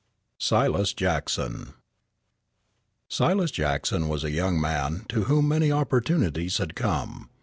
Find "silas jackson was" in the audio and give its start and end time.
3.07-4.23